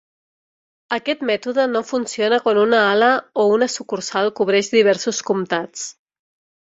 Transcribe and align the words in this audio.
Aquest 0.95 1.19
mètode 1.29 1.65
no 1.73 1.83
funciona 1.89 2.41
quan 2.47 2.61
una 2.63 2.79
ala 2.95 3.09
o 3.43 3.47
una 3.59 3.69
sucursal 3.75 4.33
cobreix 4.41 4.75
diversos 4.79 5.21
comtats. 5.29 5.85